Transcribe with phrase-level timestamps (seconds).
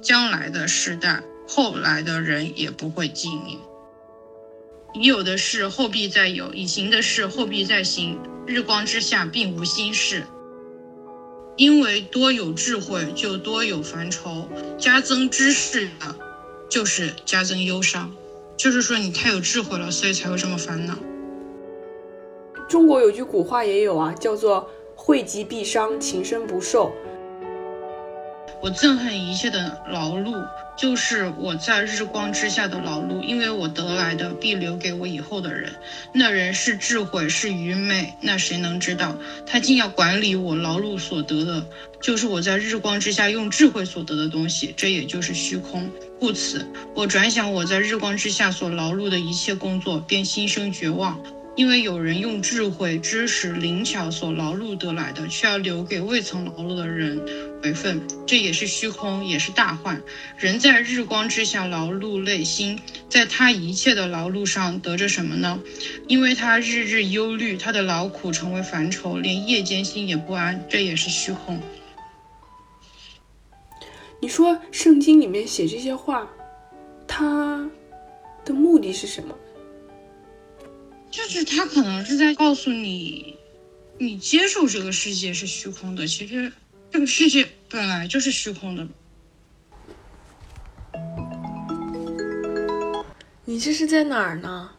[0.00, 3.58] 将来的时代，后来的人也不会纪念。
[4.94, 8.18] 已有的事后必再有，已行的事后必再行。
[8.46, 10.22] 日光之下并无新事。
[11.56, 14.48] 因为多有智慧，就多有烦愁；
[14.78, 16.14] 加增知识的，
[16.68, 18.14] 就是加增忧伤。
[18.56, 20.96] 就是说，你太有智慧了，所以才会这么烦恼。
[22.68, 26.92] 中国有句古话也有啊，叫做“惠及必伤，情深不寿”。
[28.60, 30.44] 我憎恨一切的劳碌，
[30.76, 35.72] 就是我在日光之下的劳碌，因为我得来的必留给我以后的人。
[36.12, 39.16] 那人是智慧，是愚昧，那谁能知道？
[39.46, 41.64] 他竟要管理我劳碌所得的，
[42.00, 45.88] 就是我在日光之下用智慧所得的东西，这也就是虚空。
[46.18, 51.20] 故此，我转想我在日光之下所劳碌的一切工作，便心生绝望。
[51.58, 57.20] 因为有人用智慧、知识、灵巧所劳碌得来的，却要留给未曾劳碌的人
[57.64, 60.00] 为分，这也是虚空，也是大患。
[60.36, 65.58] 人在日光之下劳碌累心，在他一切的劳碌上得着什么呢？
[66.06, 71.60] 因为他日日忧虑，他的劳苦成为烦愁，连夜间心也不安，这也是虚空。
[74.20, 76.30] 你说圣经里面写这些话，
[77.08, 77.68] 他
[78.44, 79.34] 的目的是什么？
[81.18, 83.36] 就是他可能是在告诉你，
[83.98, 86.06] 你接受这个世界是虚空的。
[86.06, 86.52] 其实
[86.92, 88.86] 这个世界本来就是虚空的。
[93.44, 94.70] 你这是在哪儿呢？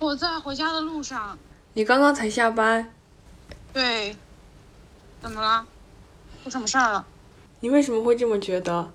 [0.00, 1.38] 我在回家的路上。
[1.72, 2.92] 你刚刚才下班？
[3.72, 4.16] 对。
[5.22, 5.64] 怎么了？
[6.42, 7.06] 出什么事儿了？
[7.60, 8.92] 你为什么会这么觉得？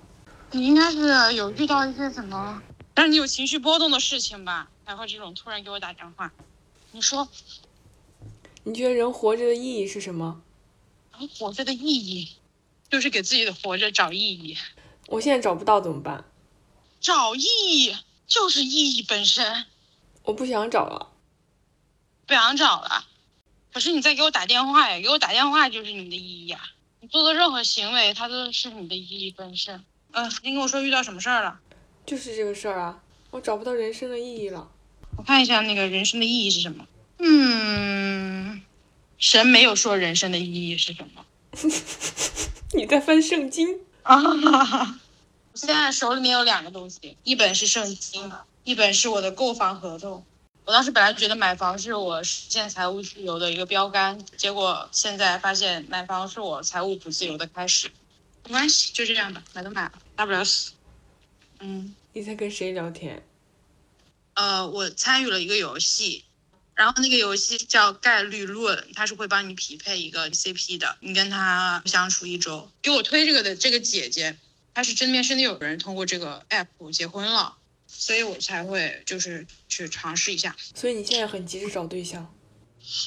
[0.50, 2.62] 你应该是有遇到一些什么
[2.94, 4.68] 让你有情绪波动的事情吧？
[4.84, 6.32] 才会这种突然给我打电话，
[6.92, 7.26] 你说，
[8.64, 10.42] 你觉得人活着的意义是什么？
[11.18, 12.28] 人活着的意义，
[12.90, 14.58] 就是给自己的活着找意义。
[15.06, 16.24] 我现在找不到怎么办？
[17.00, 17.96] 找意义
[18.26, 19.66] 就是意义本身。
[20.24, 21.12] 我不想找了，
[22.26, 23.06] 不想找了。
[23.72, 26.60] 可是你在给我打电话呀，给我打电话就是你的意义啊。
[27.00, 29.84] 你做的任何行为，它都是你的意义本身。
[30.12, 31.60] 嗯，你跟我说遇到什么事儿了？
[32.06, 34.70] 就是这个事儿啊，我找不到人生的意义了。
[35.16, 36.86] 我看一下那个人生的意义是什么？
[37.18, 38.62] 嗯，
[39.18, 41.24] 神没有说人生的意义是什么。
[42.74, 44.20] 你在翻圣经啊？
[45.52, 48.32] 我现在手里面有两个东西，一本是圣经，
[48.64, 50.24] 一本是我的购房合同。
[50.64, 57.90] 我当时本来觉得买房是我实现财务自由的一个标杆，结果现在发现买房是我财务不自由的开始。
[58.44, 60.72] 没关系，就这样吧，买都买了，大不了死。
[61.60, 63.22] 嗯，你在跟谁聊天？
[64.34, 66.24] 呃，我参与了一个游戏，
[66.74, 70.96] 然后那个游戏叫概率论，它是会帮你匹配一个 CP 的。
[71.00, 74.36] 你跟他相处一周，给我推这个的这个姐姐，
[74.74, 77.56] 她是真面真的有人通过这个 app 结婚了，
[77.86, 80.56] 所以我才会就是去尝试一下。
[80.74, 82.34] 所以你现在很急着找对象？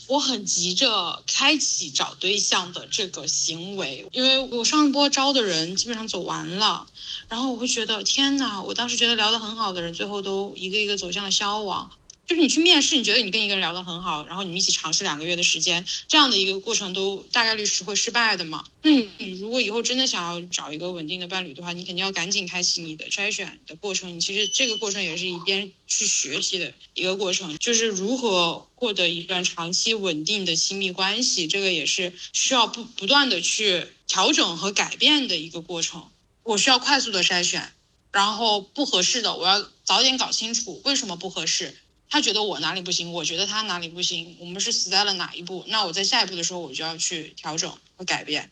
[0.07, 6.87] 我很急着开启找对象的这个行为，因为我上一波招的人基本上走完了。
[7.29, 8.61] 然后我会觉得天哪！
[8.61, 11.91] 我当时觉得聊得很好的人，最后都一个一个走向了消亡。
[12.27, 18.65] 就是你去面试，你觉得你跟一个人聊得很好，然后你们一起尝试两个月的时间，这样的一个过程都大概率是会失败的嘛？
[18.81, 24.13] 那你如果以后真的想要找一个稳定的伴侣的话，你肯定要赶紧开启你的筛选的过程。
[24.13, 36.09] 你其实这个过程也是一边去学习的一个过程，就是如何获得一段长期稳定的亲密关系，这个也是需要不不断的去调整和改变的一个过程。
[36.43, 37.71] 我需要快速的筛选，
[38.11, 41.77] 然后不合适的，我要早点搞清楚为什么不合适。
[42.09, 45.63] 他觉得我哪里不行，我觉得他哪里不行，我们是死在了哪一步？
[45.67, 48.49] 那我在下一步的时候，我就要去调整和改变。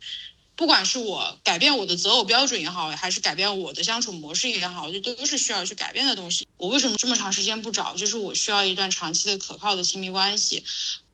[0.58, 6.48] 不管是我改变我的择偶标准也好，还是改变我的相处模式也好，这都是需要去改变的东西。
[6.58, 7.94] 我为什么这么长时间不找？
[7.96, 10.64] 就是我需要一段长期的可靠的亲密关系。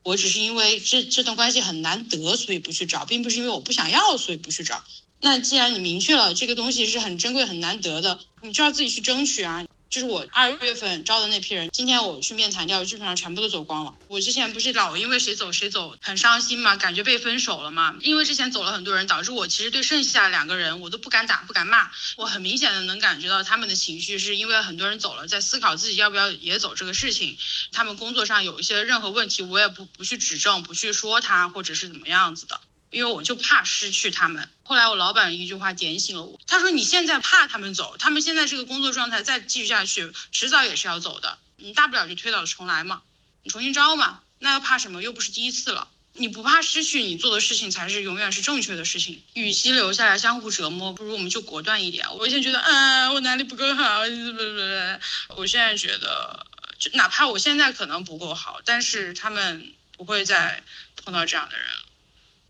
[0.04, 4.82] 我只是因为这这段关系很难得，所以不去找，并不是因为我不想要，所以不去找。
[5.20, 9.64] 那既然你明确了这个东西是很珍贵、很难得的，你就要自己去争取啊。
[9.92, 13.94] 就是我二月份招的那批人，今天我去面谈掉，基本上全部都走光了。
[14.08, 17.94] 我之前不是老因为谁走谁走很伤心嘛，感觉被分手了嘛。
[18.00, 21.90] 因为之前走了很多人，导致我其实对剩下两个人我都不敢打、不敢骂。
[22.16, 27.36] 我很明显的能感觉到他们的情绪，是因为很多人走了，在思考自己要不要也走这个事情。
[27.70, 32.58] 他们工作上有一些任何问题，我也不不去指正，不去说他，或者是怎么样子的。
[32.92, 34.48] 因为我就怕失去他们。
[34.62, 41.38] 后来我老板一句话点醒了我，他说：“你现在怕他们走，他们现在这个工作状态再继续下去，迟早也是要走的。
[41.56, 43.02] 你大不了就推倒重来嘛，
[43.42, 45.02] 你重新招嘛，那又怕什么？
[45.02, 45.88] 又不是第一次了。
[46.14, 49.22] 你不怕失去你做的事情才是永远是正确的事情。
[49.32, 52.06] 与其留下来相互折磨，不如我们就果断一点。
[52.16, 56.46] 我以前觉得，啊，我哪里不够好，不不不，我现在觉得，
[56.78, 60.62] 就哪怕我现在可能不够好，但是他们不会再
[60.96, 61.66] 碰到这样的人，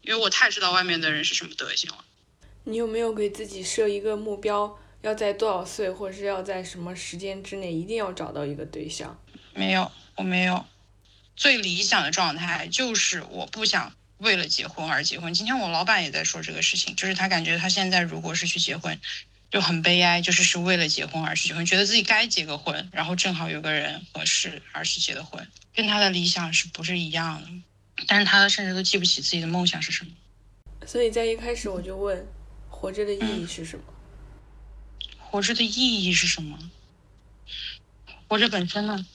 [0.02, 2.04] 因为我太知道外面的人是什么德行了。
[2.64, 9.18] 你有没有给自己设一个目标，要在多少岁，或者是要在什么时间之内，一定要找到一个对象？
[9.54, 10.64] 没有，我没有。
[11.34, 15.32] 最理想的状态就是我不想为了结婚而结婚。
[15.34, 19.00] 今天我老板也在说这个事情，就是他感觉他现在如果是去结婚，
[19.50, 27.48] 就很悲哀，就是是为了结婚而去结婚，觉得自己该结个婚，然后正好有个人合适而去结的婚，跟他的理想是不是一样的？
[28.06, 30.10] 但是他甚至都记不起自己的梦想是什么。
[30.86, 32.26] 所以在一开始我就问，
[32.68, 33.84] 活着的意义是什么？
[35.18, 36.58] 活着的意义是什么？
[38.28, 39.06] 活着本身呢？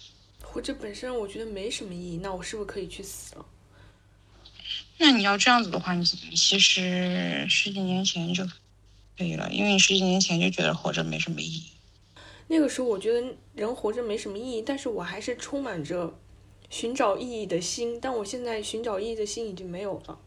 [0.42, 3.46] 活着本身我觉得没什么意义，那我是不是可以去死了？
[4.98, 6.00] 那你要这样子的话，你
[6.30, 8.44] 你其实十几年前就
[9.18, 11.66] 可以了，因为你十几年前就觉得活着没什么意义。
[12.48, 16.18] 那个时候我觉得人活着没什么意义，但是我还是充满着
[16.70, 18.00] 寻找意义的心。
[18.02, 20.20] 但我现在寻找意义的心已经没有了。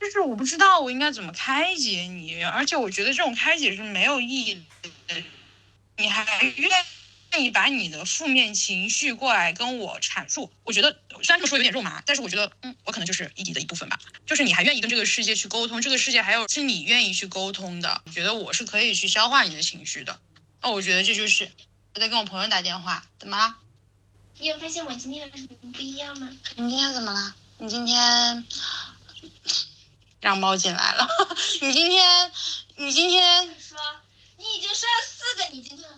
[0.00, 4.54] 就是我不知道我应该怎么开解你，而且我觉得这种开解是没有意义
[5.08, 5.22] 的。
[5.96, 6.70] 你还愿？
[7.36, 13.98] 意把你的负面情绪过来跟我阐述，我觉得虽然这么说有点肉麻，但是我觉得，嗯，我可能就是意义的一部分吧。
[14.24, 18.02] 就是你还愿意跟这个世界去沟通，这个世界还有是你愿意去沟通的。
[18.06, 20.20] 我觉得我是可以去消化你的情绪的。
[20.62, 21.50] 那我觉得这就是
[21.96, 23.56] 我在跟我朋友打电话，怎么了？
[24.38, 26.28] 你有发现我今天有什么不一样吗？
[26.56, 27.34] 你今天怎么了？
[27.58, 28.44] 你今天
[30.20, 31.08] 让猫进来了。
[31.60, 32.32] 你今天，
[32.76, 33.78] 你今天说，
[34.36, 35.88] 你已经生了四个，你今天。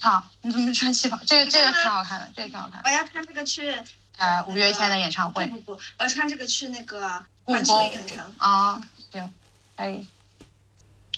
[0.00, 1.18] 好，你怎么穿旗袍？
[1.26, 2.80] 这个这个挺好看的，这个挺好看。
[2.84, 3.74] 我要穿这个去
[4.16, 5.46] 呃五月天的演唱会。
[5.46, 8.80] 不不，我要穿这个去那个故宫影城啊，
[9.12, 9.32] 行，
[9.76, 10.06] 可以。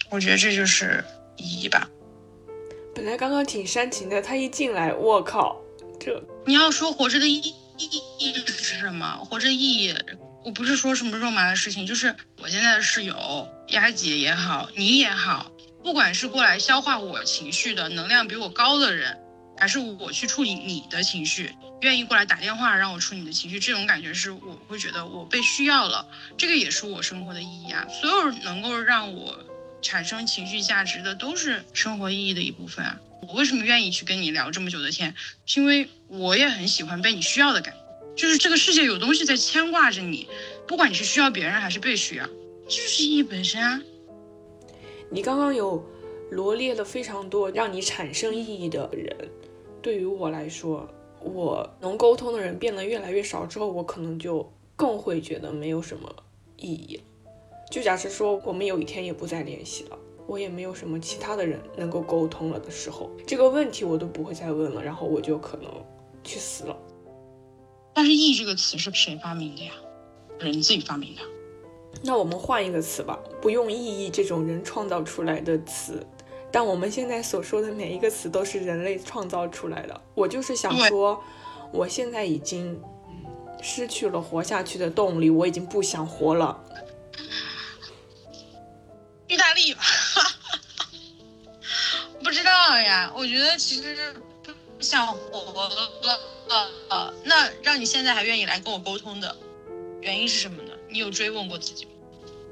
[0.09, 1.05] 我觉得这就是
[1.37, 1.89] 意义吧。
[2.95, 5.57] 本来刚刚挺煽情的，他一进来，我靠，
[6.01, 9.19] 这你要说活着的意义意义是什么？
[9.25, 9.95] 活着意义，
[10.45, 15.53] 我不是说什么肉麻的事情，就是我现在的室友丫姐也好，你也好。
[15.83, 19.19] 不管是过来消化我情绪的能量比我高的人，
[19.57, 26.07] 还是我去处理你的情绪，愿意过来打电话让我处理你的情绪，这种感觉是我会觉得我被需要了，
[26.37, 27.87] 这个也是我生活的意义啊。
[27.89, 29.39] 所有能够让我
[29.81, 33.01] 产生情绪价值的，都是生活意义的一部分啊。
[33.29, 35.15] 我为什么愿意去跟你聊这么久的天？
[35.47, 37.81] 是因为我也很喜欢被你需要的感觉，
[38.17, 40.29] 就是这个世界有东西在牵挂着你，
[40.67, 43.81] 不管你是需要别人还是被需要，就是意义本身啊。
[45.11, 45.85] 你刚刚有
[46.31, 49.29] 罗列了非常多让你产生意义的人，
[49.83, 50.89] 对于我来说，
[51.21, 56.15] 我能沟通的人变得越来越少之后，我可能就更会觉得没有什么
[56.57, 57.01] 意义
[57.71, 59.99] 就假设说我们有一天也不再联系了，
[60.31, 65.69] 我也没有什么其他的人能够沟通了的时候，这个问题我都不会再问了，然后我就可能
[66.23, 66.77] 去死了。
[67.93, 69.73] 但是“意义”这个词是谁发明的呀？
[70.39, 71.21] 人自己发明的。
[72.05, 76.07] 那我们换一个词吧，不用“意义”这种人创造出来的词，
[76.53, 80.01] 但我们现在所说的每一个词都是人类创造出来的。
[80.15, 81.21] 我就是想说，
[81.73, 82.81] 我现在已经
[83.61, 86.65] 失去了活下去的动力，我已经不想活了。
[89.31, 89.81] 意大利吧，
[92.23, 93.13] 不知道呀。
[93.15, 94.13] 我觉得其实
[94.45, 96.21] 不想活了。
[96.89, 99.37] 呃，那让你现在还愿意来跟我沟通的
[100.01, 100.73] 原因是什么呢？
[100.89, 101.93] 你有追问过自己吗？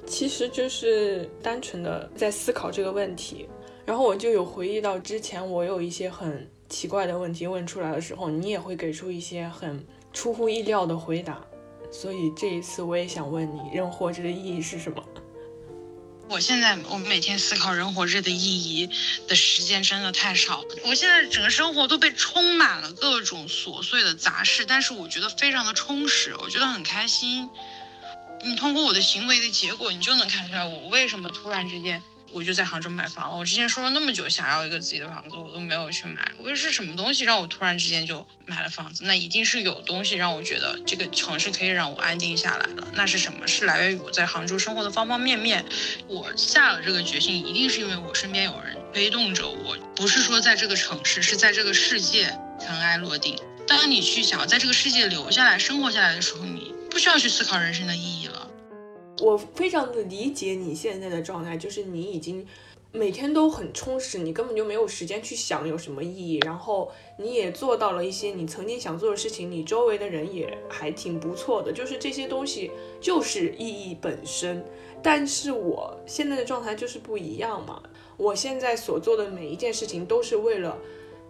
[0.06, 3.49] 其实就是单纯的在思考这个问题，
[3.85, 11.44] 然后我就有回忆到之前我有一些很奇怪的问题问出来的时候，你也会给出一些很出乎意料的回答，
[11.90, 15.02] 所以这一次我也想问你，人活着的意义是什么？
[16.28, 18.90] 我现在我每天思考人活着的意义
[19.26, 27.49] 的时间真的太少了，我现在整个生活都被充满了各种琐碎的杂事，但是我觉得非常的充实，我觉得很开心。
[28.44, 33.37] 你通过我的行为的结果，你就能看出来我为什么突然之间我就在杭州买房了。
[33.37, 36.32] 我之前说了那么久想要一个自己的房子，我都没有去买。
[36.38, 39.04] 我是什么东西让我突然之间就买了房子？
[39.04, 42.88] 那一定是有东西让我觉得这个城市可以让我安定下来了。
[42.94, 43.47] 那是什么？
[43.47, 45.64] 是来源于我在杭州生活的方方面面。
[46.06, 53.38] 我下了这个决心，一定是因为我身边有人推动着我，不是说在这个城市，是在这个世界尘埃落定。
[53.66, 56.73] 当你去想要在这个世界留下来、生活下来的时候，你。
[56.90, 58.48] 不需要去思考人生的意义了。
[59.20, 62.46] 我非常的理解你现在的状态，就是你已经
[62.92, 66.38] 每天都很充实，你根本就没有时间去想有什么意义。
[66.44, 72.70] 然后你也做到了一些你曾经想做的事情，你周围的人也还挺不错的，就是这些东西
[73.00, 74.64] 就是意义本身。
[75.02, 77.82] 但是我现在的状态就是不一样嘛，
[78.16, 80.76] 我现在所做的每一件事情都是为了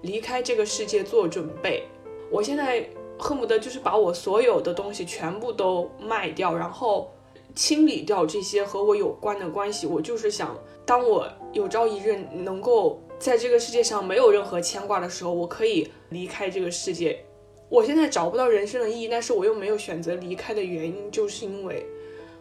[0.03, 1.85] 离开这个世界做准备。
[2.31, 7.11] 我现在恨不得就是把我所有的东西全部都卖掉，然后
[7.55, 9.87] 清理掉这些和我有关的关系。
[9.87, 17.25] 我就是想，当我有朝一日能够在这个世界上没有任何牵挂的时候，我可以离开这个世界。
[17.69, 21.85] 我现在找不到人生的意义，但是我又没有选择离开的原因，就是因为。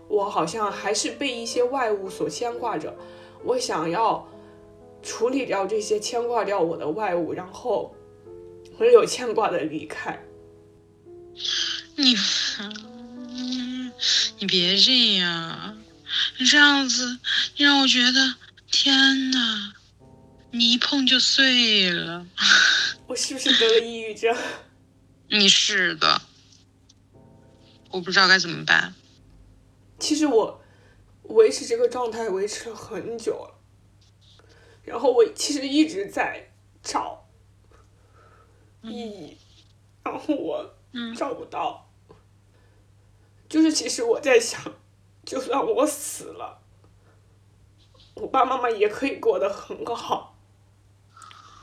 [0.09, 2.95] 我好像还是被一些外物所牵挂着，
[3.43, 4.25] 我想要
[5.03, 7.93] 处理掉这些牵挂掉我的外物，然后
[8.77, 10.17] 没有牵挂的离开。
[11.97, 12.15] 你，
[14.39, 15.77] 你别这样，
[16.39, 17.19] 你这样子，
[17.55, 18.35] 你让我觉得，
[18.71, 19.73] 天哪，
[20.51, 22.25] 你一碰就碎了。
[23.07, 24.35] 我是不是得了抑郁症？
[25.29, 26.21] 你是的，
[27.89, 28.93] 我不知道该怎么办。
[29.99, 30.61] 其实我
[31.23, 33.59] 维持这个状态维持了很久了，
[34.83, 36.51] 然后我其实一直在
[36.83, 37.27] 找
[38.83, 39.37] 意义，
[40.03, 40.75] 然后我
[41.15, 41.86] 找不到，
[43.49, 44.61] 就是其实我在想，
[45.25, 46.59] 就算我死了，
[48.15, 50.37] 我爸妈妈也可以过得很好，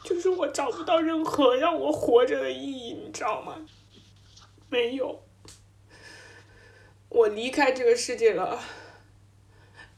[0.03, 3.67] 就是我找不到任何让我活着的意义，你知道吗？
[4.71, 5.23] 没有。
[7.11, 8.59] 我离开这个世界了，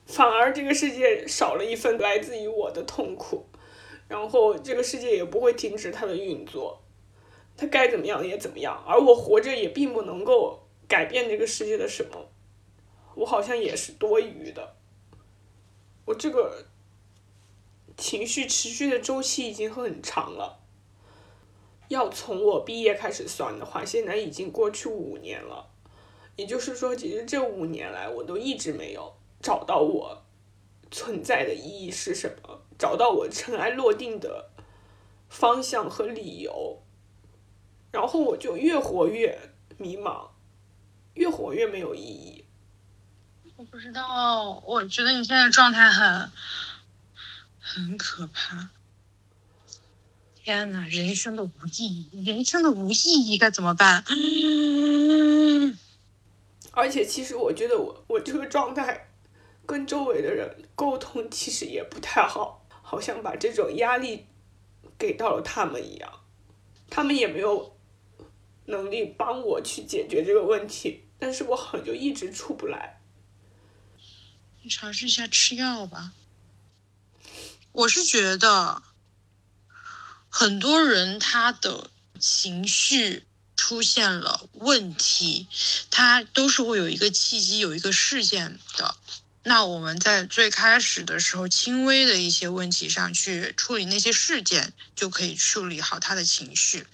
[0.04, 3.46] 反而这个世界少了一份来自于我的痛苦，
[4.08, 6.82] 然后这个世界也不会停止它的运作，
[7.56, 12.28] 它该怎么样也怎么样，而我活着也并不能够改变这个世界的什么，
[13.14, 14.76] 我好像也是多余的，
[16.04, 16.66] 我这个
[17.96, 20.60] 情绪持续的周期已经很长了，
[21.88, 25.70] 要从我毕业开始算的话，现在已经过去五年了。
[26.36, 30.22] 也就是说，其实这五年来，我都一直没有找到我
[30.90, 34.50] 存在的意义是什么，找到我尘埃落定的
[35.30, 36.82] 方向和理由，
[37.90, 39.38] 然后我就越活越
[39.78, 40.28] 迷茫，
[41.16, 42.44] 越活越没有意义。
[43.56, 46.30] 我不知道，我觉得你现在状态很
[47.58, 48.68] 很可怕。
[50.34, 54.04] 天呐，人生的无意义，人生的无意义该怎么办？
[56.72, 59.08] 而且，其实我觉得我我这个状态，
[59.64, 64.26] 跟周围的人沟通其实也不太好，好像把这种压力
[64.98, 66.20] 给到了他们一样，
[66.90, 67.74] 他们也没有
[68.66, 73.00] 能力帮我去解决这个问题，但是我好像就一直出不来。
[74.62, 76.12] 你尝试一下吃药吧。
[77.72, 78.82] 我是觉得，
[80.28, 83.24] 很多人他的情绪。
[83.58, 85.48] 出现了问题，
[85.90, 88.94] 他都是会有一个契机、有一个事件的。
[89.44, 96.86] 那我们在最开始的时候，轻微的一些问题上去处理那些事件，就可以处理好他的情绪。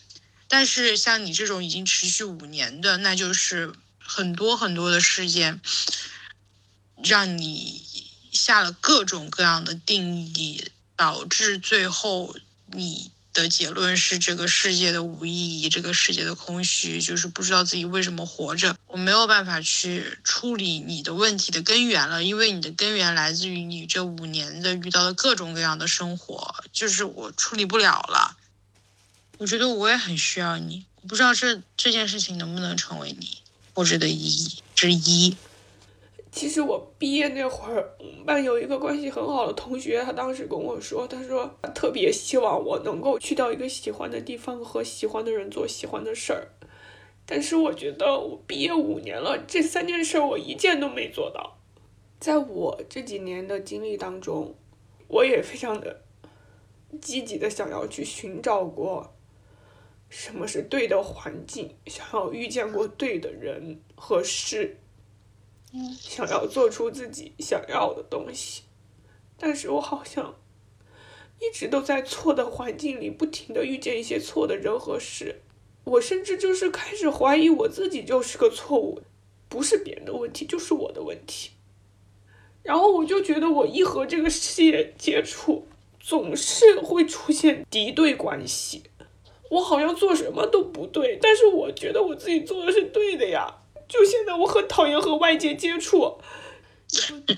[0.47, 5.61] 但是像你这种已经持续五年的，那就是很多很多的事件，
[7.02, 7.82] 让你
[8.32, 13.11] 下了各种各样的定义，导致最后你。
[13.35, 18.76] 的结论是这个世界的无意义，这个世界的空虚，就是不知道自己为什么活着。
[18.87, 28.37] 我没有办法去处理你的问题的根源了，因为你的根源来自于你这五年的遇到的各种各样的生活，就是我处理不了了。
[29.38, 33.38] 我觉得我也很需要你，我不知道这这件事情能不能成为你
[33.75, 35.37] 活着的意义之一。
[36.31, 46.49] 其实我毕业那会儿，我们班有一个关系很好的同学，他当时跟我说，他说他特别希望我能够去到一个喜欢的地方，和喜欢的人做喜欢的事儿。
[47.26, 51.59] 但是我觉得我毕业五年了，这三件事我一件都没做到。
[52.19, 54.55] 在我这几年的经历当中，
[55.09, 56.02] 我也非常的
[57.00, 59.12] 积极的想要去寻找过
[60.12, 64.76] 什么是对的环境，想要遇见过对的人和事。
[65.99, 68.64] 想要做出自己想要的东西，
[69.38, 70.35] 但是我好像
[71.40, 75.40] 一直都在错的环境里，不停的遇见一些错的人和事。
[75.85, 79.00] 我甚至就是开始怀疑我自己就是个错误，
[79.49, 81.52] 不是别人的问题，就是我的问题。
[82.62, 85.66] 然后我就觉得我一和这个世界接触，
[85.99, 88.83] 总是会出现敌对关系。
[89.52, 93.54] 我好像做什么都不对，但是我觉得我自己做的是对的呀。
[93.87, 96.18] 就现在，我很讨厌和外界接触，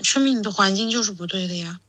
[0.01, 1.81] 说明你的环境就是不对的呀。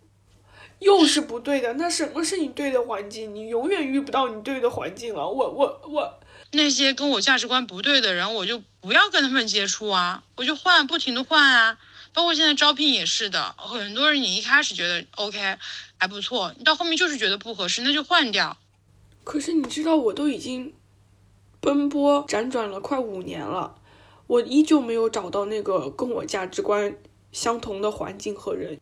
[0.81, 1.75] 又是不对的。
[1.75, 3.33] 那什么是你对的环境？
[3.33, 5.29] 你永远遇不到你对的环境了。
[5.29, 11.79] 我我我，那些跟我价值观不对的人，我就不要跟他们接触啊，我就换，不停的换啊。
[12.13, 15.39] 包括现在招聘也是的，很多人你一开始觉得 OK
[15.97, 18.57] 还不错，你到后面就是觉得不合适，那就换掉。
[19.27, 20.73] 可是你知道，我都已经
[21.61, 23.75] 奔波辗转了快五年了，
[24.29, 26.97] 我依旧没有找到那个跟我价值观
[27.33, 28.81] 相同的环境和人。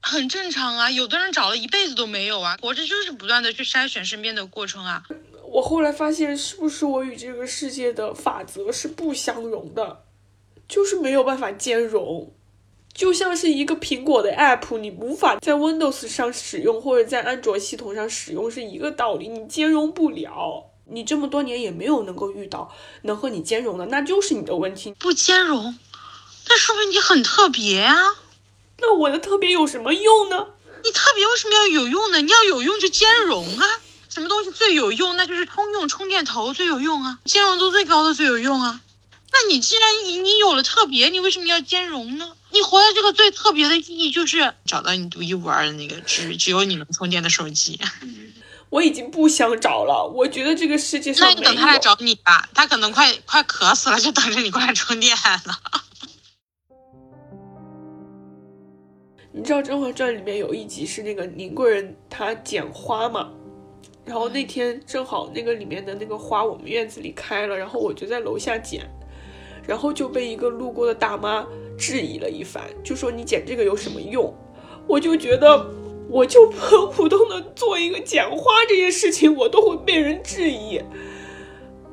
[0.00, 5.04] 很正常啊，有的人找了一辈子都没有啊，活着就是不断的去筛选身边的过程啊。
[5.44, 10.04] 我后来发现，是不是我与这个世界的法则是不相容的，
[10.66, 12.32] 就是没有办法兼容。
[12.94, 20.66] 就像是一个苹果的 app，你无法在 Windows 上使用，或者在安卓系统上使用是一个道理，你兼容不了。
[20.90, 22.70] 你这么多年也没有能够遇到
[23.02, 24.92] 能和你兼容的，那就是你的问题。
[24.98, 25.78] 不兼容，
[26.48, 27.96] 那说明你很特别啊。
[28.78, 30.48] 那我的特别有什么用呢？
[30.84, 32.20] 你特别为什么要有用呢？
[32.20, 33.66] 你要有用就兼容啊。
[34.08, 35.16] 什么东西最有用？
[35.16, 38.80] 那就是通用充电头最有用啊，兼容度最高的最有用啊。
[39.32, 42.36] 那你既然你你有了特别，你为什么要兼容呢？
[42.50, 47.80] 你活在这个最特别的意义，就是找到你独一无二的那个只只有你能充电的手机。
[48.68, 55.42] 我已经不想找了，我觉得这个世界上那你等他来找你吧，他可能快快渴死了，就等着你过来充电了。
[59.34, 63.30] 你知道《甄嬛传》里面有一集是那个宁贵人她剪花嘛？
[64.04, 68.86] 然后那天正好那个里面的那个花我们院子里开了，然后我就在楼下捡，
[69.66, 71.46] 然后就被一个路过的大妈
[71.78, 74.32] 质疑了一番，就说你剪这个有什么用？
[74.86, 75.66] 我就觉得
[76.08, 80.80] 我就很普通的做一个剪花这件事情，我都会被人质疑，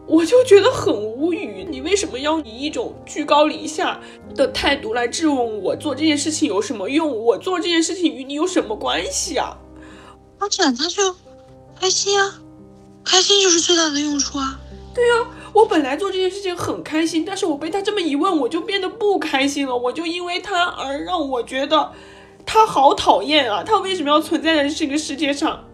[0.08, 1.66] 我就觉得很无语。
[1.70, 4.00] 你为什么要以一种居高临下
[4.36, 7.16] 的态度来质问我做这件事情有什么用？
[7.26, 9.58] 我做这件事情与你有什么关系啊？
[10.40, 11.16] 而且他就。
[11.82, 12.42] 开心啊，
[13.06, 14.60] 开心就是最大的用处啊。
[14.94, 15.14] 对呀，
[15.60, 19.76] 我本来做这件事情很开心，但是我被他这么一问，我就变得不开心了。
[19.76, 21.92] 我就因为他而让我觉得
[22.46, 23.62] 他好讨厌啊！
[23.64, 25.66] 他为什么要存在在这个世界上？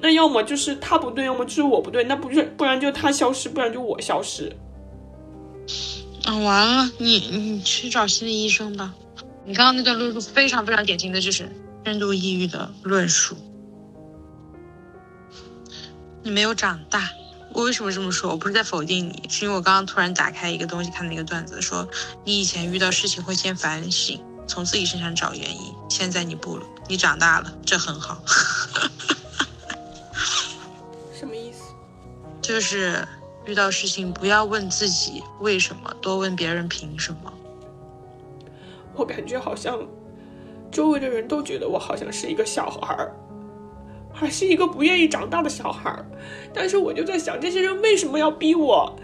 [0.00, 2.04] 那要么就是他不对，要么就是我不对。
[2.04, 4.54] 那不是，不然就他消失，不然就我消失。
[6.24, 8.92] 啊，完了，你你去找心理医生吧。
[9.46, 11.48] 你刚刚那段论述非常非常典型的就是
[11.84, 13.34] 深度抑郁的论述。
[16.22, 17.08] 你没有长大，
[17.54, 18.30] 我为什么这么说？
[18.30, 21.86] 我不是在否定你，是因为我刚刚突然打开一个东西看那个段子，说
[22.24, 28.22] 你以前遇到事情会先反省，从自己身上找原因，现在你不了，你长大了，这很好。
[31.12, 31.74] 什么意思？
[32.40, 33.06] 就是
[33.44, 37.32] 遇到事情不要问自己为什么，多问别人凭什么。
[38.94, 39.78] 我感觉好像
[40.70, 43.14] 周围的人都觉得我好像是一个小孩儿。
[44.22, 46.06] 还是一个不愿意长大的小孩儿，
[46.54, 48.94] 但是我就在想，这些人为什么要逼我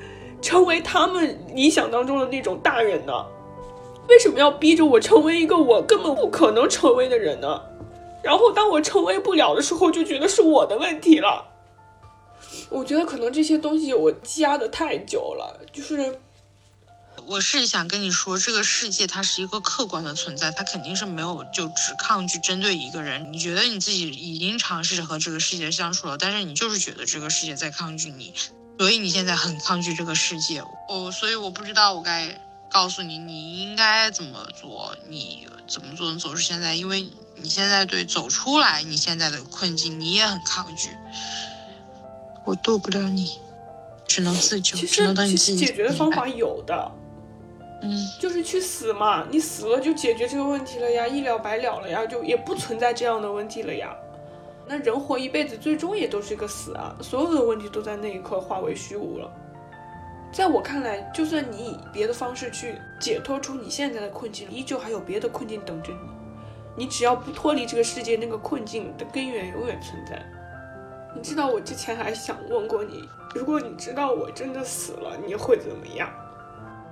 [0.41, 3.13] 成为他们理想当中的那种大人呢？
[4.09, 7.61] 为什么要逼着我成为一个我根本不可能成为的人呢？
[8.23, 11.45] 然后当我成为不了的时候，就觉得是我的问题了。
[12.71, 16.21] 我觉得可能这些东西我积压的太久了，就是。
[17.27, 23.33] 我是想跟你说，这个世界它是一个客观的存在，它肯定是没有就只抗拒针对一个人。
[23.33, 28.33] 你觉得你自己已经尝试着和这个世界相处了，但是你就是觉得这个世界在抗拒你，
[28.79, 30.63] 所以你现在很抗拒这个世界。
[30.89, 36.75] 哦，所以我不知道我该告诉你你应该怎么做，你怎么做能走出现在？
[36.75, 40.91] 因为你现在对走出来你现在的困境你也很抗拒，
[42.45, 43.39] 我渡不了你，
[44.07, 46.91] 只能自救，只能等你自己解决的方法有的。
[47.81, 53.97] 嗯，就是去死嘛，你死了就解决这个问题了呀，一了百了了呀，就也不存在这样的问题了呀。
[54.67, 59.31] 那人活一辈子，最终也都是个死啊，所有的问题都在那一刻化为虚无了。
[60.31, 65.99] 在我看来，就算你以别的方式去解脱出你现在的困境，依旧还有别的困境等着你。
[66.77, 70.23] 你只要不脱离这个世界，那个困境的根源永远存在。
[71.15, 76.13] 你知道，我之前还想问过你，如果你知道我真的死了，你会怎么样？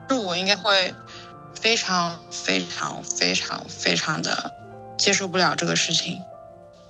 [0.09, 0.95] 是我应该会
[1.55, 4.53] 非常非常非常非常的
[4.99, 6.21] 接受不了这个事情。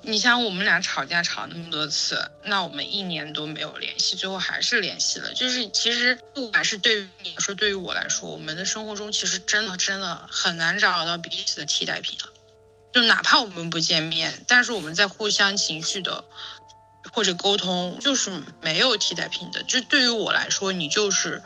[0.03, 5.35] 你像我们俩吵架吵那么多次，那我们一年多没有联系，最后还是联系了。
[5.35, 12.33] 就是其实不管是对于你说，对于我来说，我们的生活中其实真的真的很难找到彼此的替代品了。
[12.93, 16.25] 就哪怕我们不见面，但是我们在互相情绪的
[17.13, 19.65] 或者沟通，就是没有替代品的。
[19.65, 21.43] 就对于我来说，你就是。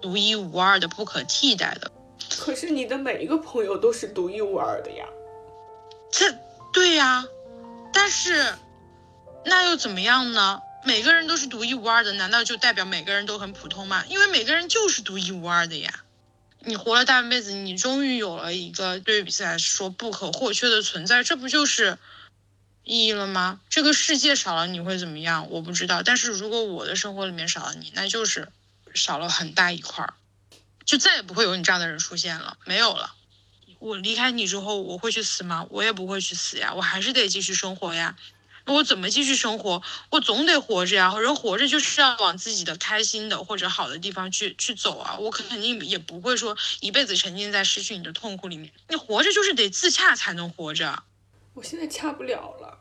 [0.00, 1.90] 独一无二的、不可替代的，
[2.38, 5.04] 可是你的每一个朋友都是独一无二的呀。
[6.10, 6.32] 这
[6.72, 7.24] 对呀，
[7.92, 8.54] 但但是
[9.44, 10.60] 那又怎么样呢？
[10.84, 14.04] 每个人都是独一无二的，难道就代表每个人都很普通吗？
[14.08, 16.02] 因为每个人就是独一无二的呀。
[16.60, 21.98] 你活了大半辈子，你终于有了一个对于彼此来说不可或缺的存在，这不就是
[22.82, 23.60] 意义了吗？
[23.68, 25.48] 这个世界少了你会怎么样？
[25.50, 26.02] 我不知道。
[26.02, 28.48] 但是如果我的生活里面少了你，那就是
[28.94, 30.14] 少了很大一块儿，
[30.84, 33.14] 就再也不会有你这样的人出现了，没有了。
[33.78, 35.66] 我离开你之后，我会去死吗？
[35.70, 38.16] 我也不会去死呀，我还是得继续生活呀。
[38.66, 39.82] 那我怎么继续生活？
[40.10, 41.18] 我总得活着呀。
[41.18, 45.16] 人活着就是要往自己的开心的或者好的地方去去走啊。
[45.18, 48.70] 我肯定也不会说一辈子沉浸在失去你的痛苦里面。
[48.88, 51.02] 你活着就是得自洽才能活着。
[51.54, 52.78] 我现在洽不了了。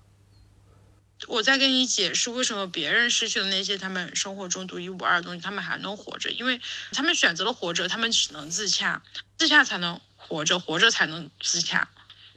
[1.28, 9.02] 我在跟你解释为什么别人失去了那些他们生活中独一无二的东西，他们还能活着，因为他们选择了活着，他们只能自洽，
[9.38, 11.90] 自洽才能活着，活着才能自洽。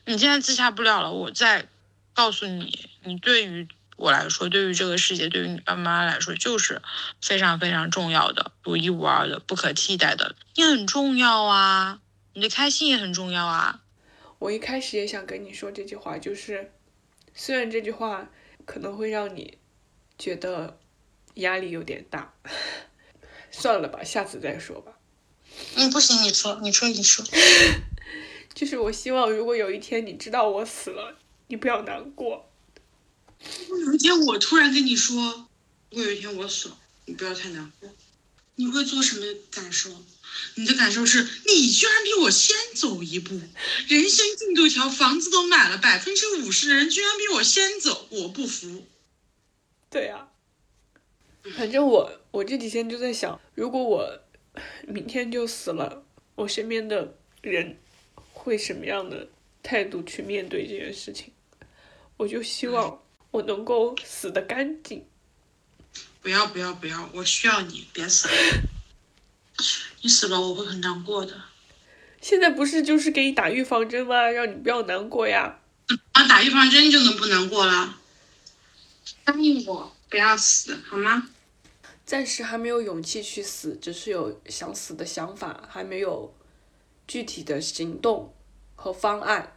[0.04, 1.68] 你现在自洽不了了，我再
[2.12, 6.82] 告诉你，你对于我来说，对于这个世界，对于你爸妈来说，就是
[7.20, 10.34] 非常非常重要的、独一无二的、不可替代的。
[10.56, 12.00] 你很重要啊，
[12.32, 13.80] 你的开心也很重要啊。
[14.40, 16.72] 我一开始也想跟你说这句话，就是
[17.32, 18.28] 虽然这句话
[18.64, 19.58] 可能会让你
[20.18, 20.78] 觉得
[21.34, 22.34] 压力有点大，
[23.50, 24.92] 算了吧，下次再说吧。
[25.76, 27.24] 嗯，不行，你说，你说，你说。
[28.54, 32.50] 就是我希望，如果有一天你知道我死了，你不要难过。
[33.68, 35.48] 有一天我突然跟你说，
[35.90, 37.90] 如果有一天我死了，你不要太难过。
[38.54, 39.90] 你会做什么感受？
[40.54, 43.40] 你的感受是你居然比我先走一步，
[43.88, 48.86] 人生进度条，房子都买了，百分之五十的人居然比我先走，我不服。
[49.90, 50.28] 对呀，
[51.56, 54.20] 反正我我这几天就在想，如果我
[54.86, 57.78] 明天就死了，我身边的人
[58.32, 59.28] 会什么样的
[59.62, 61.32] 态度去面对这件事情？
[62.18, 65.04] 我就希望我能够死得干净。
[66.20, 67.10] 不要不要不要！
[67.14, 68.34] 我需要你，别死了。
[70.00, 71.32] 你死了我会很难过的。
[72.20, 74.30] 现在不是就是给你打预防针吗？
[74.30, 75.58] 让你不要难过呀。
[76.12, 77.96] 啊，打预防针就能不难过了？
[79.24, 81.28] 答应我不要死好吗？
[82.04, 86.34] 暂时还没有勇气去死，只是有想死的想法，还没有
[87.06, 88.34] 具体的行动
[88.74, 89.56] 和方案。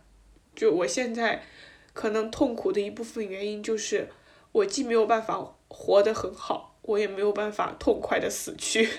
[0.55, 1.45] 就我现在
[1.93, 4.09] 可能痛苦的一部分原因就是，
[4.51, 8.89] 我既没有办法活得很好，我也没有办法痛快的死去。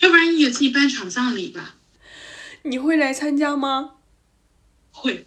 [0.00, 1.76] 要不然你给自己办场葬礼吧？
[2.62, 3.94] 你会来参加吗？
[4.90, 5.26] 会，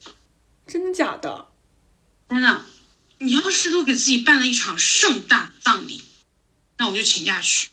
[0.67, 1.47] 真的假的？
[2.29, 2.65] 真的。
[3.19, 6.01] 你要是都给自己办了一场盛大葬礼，
[6.77, 7.69] 那我就请假去。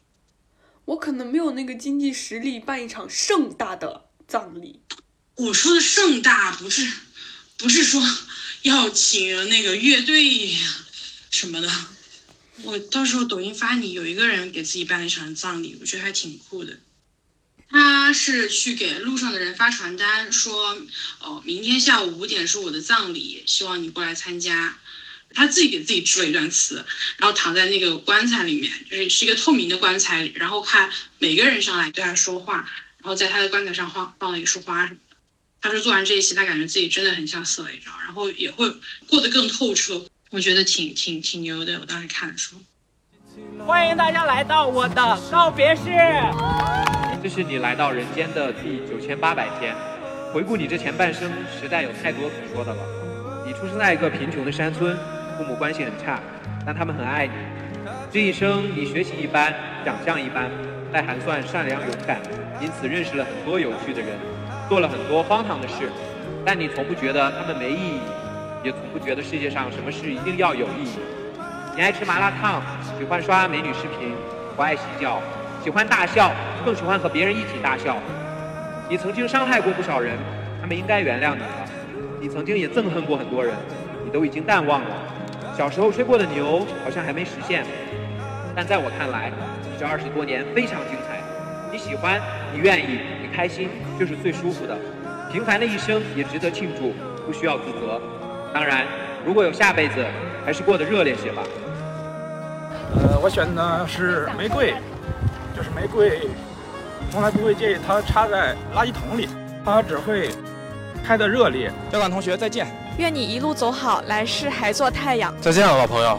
[0.84, 4.80] 我可能没有那个经济实力办一场盛大的葬礼。
[5.36, 6.86] 我说的盛大不是，
[7.56, 8.02] 不是说
[8.62, 10.54] 要请那个乐队
[11.30, 11.70] 什么的。
[12.64, 16.78] 我到时候抖音发你，有一个人给自己办了一场葬礼，我觉得还挺酷的。
[17.70, 20.76] 他是去给路上的人发传单，说，
[21.20, 24.78] 哦，明天下午五点是我的葬礼，希望你过来参加。
[25.34, 26.82] 他自己给自己织了一段词，
[27.18, 32.66] 然后躺在那个棺材里面，就是是一个透明的棺材里，然后看每个人上来对他说话，
[32.98, 35.16] 然后在他的棺材上放放了一束花什么的。
[35.60, 38.74] 他说做完这一期，他感觉自己真的很像死了一场，然后也会
[39.06, 40.02] 过得更透彻。
[40.30, 43.66] 我觉得挺挺挺牛的，我当时看的时候。
[43.66, 46.87] 欢迎大家来到我的告别式。
[47.20, 49.74] 这是你来到人间的第九千八百天。
[50.32, 51.28] 回顾你这前半生，
[51.60, 52.80] 实在有太多可说的了。
[53.44, 54.96] 你出生在一个贫穷的山村，
[55.36, 56.20] 父母关系很差，
[56.64, 57.32] 但他们很爱你。
[58.10, 59.52] 这一生你学习一般，
[59.84, 60.48] 长相一般，
[60.92, 62.20] 但还算善良勇敢，
[62.60, 64.10] 因此认识了很多有趣的人，
[64.68, 65.90] 做了很多荒唐的事，
[66.44, 68.00] 但你从不觉得他们没意义，
[68.62, 70.98] 也从不觉得世界上什么事一定要有意义。
[71.74, 72.62] 你爱吃麻辣烫，
[72.98, 74.14] 喜欢刷美女视频，
[74.54, 75.20] 不爱洗脚，
[75.68, 76.32] 喜欢大笑，
[76.64, 77.98] 更喜欢和别人一起大笑。
[78.88, 80.16] 你曾经伤害过不少人，
[80.62, 81.68] 他们应该原谅你了。
[82.18, 83.52] 你曾经也憎恨过很多人，
[84.02, 84.88] 你都已经淡忘了。
[85.54, 87.66] 小时候吹过的牛好像还没实现，
[88.56, 89.30] 但在我看来，
[89.78, 91.20] 这二十多年非常精彩。
[91.70, 92.18] 你喜欢，
[92.50, 93.68] 你愿意，你开心，
[94.00, 94.74] 就是最舒服的。
[95.30, 96.94] 平凡的一生也值得庆祝，
[97.26, 98.00] 不需要自责。
[98.54, 98.86] 当然，
[99.22, 100.02] 如果有下辈子，
[100.46, 101.42] 还是过得热烈些吧。
[102.96, 104.72] 呃，我选的是玫瑰，
[105.58, 106.20] 就是玫瑰，
[107.10, 109.28] 从来不会介意它插在垃圾桶里，
[109.64, 110.30] 它只会
[111.04, 111.72] 开的热烈。
[111.90, 112.64] 交管同学再见。
[112.96, 115.34] 愿你一路走好，来世还做太阳。
[115.40, 116.16] 再见了，老朋友。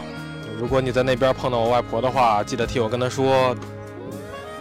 [0.58, 3.56] 如果你在那边碰到我外婆的话，记得替我跟她说，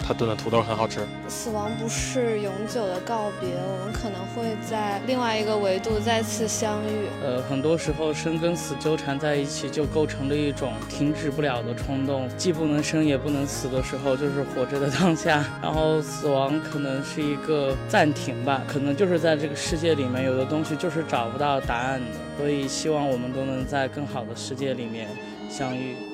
[0.09, 1.01] 他炖的土豆很好吃。
[1.27, 7.05] 死亡不是永久的告别，我们可能会在另外一个维度再次相遇。
[7.23, 15.45] 呃，很多时候生跟死纠缠在一起，就构成了一种停止不了的冲动，既不能生也不能死的时候，就是活着的当下。
[15.61, 22.07] 然后死亡可能是一个暂停吧，可能就是在这个世界里面，有的东西就是找不到答案的。
[22.39, 25.07] 所以希望我们都能在更好的世界里面
[25.51, 26.08] 相遇。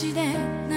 [0.00, 0.69] 足で